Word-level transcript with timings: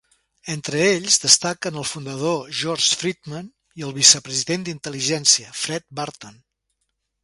Entre 0.53 0.79
ells 0.85 1.17
destaquen 1.25 1.77
el 1.81 1.85
fundador 1.91 2.49
George 2.61 2.99
Friedman 3.03 3.53
i 3.83 3.87
el 3.91 3.97
vicepresident 4.01 4.67
d'intel·ligència 4.69 5.57
Fred 5.65 5.91
Burton. 6.03 6.47